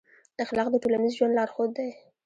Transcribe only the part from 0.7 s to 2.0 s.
د ټولنیز ژوند لارښود دی.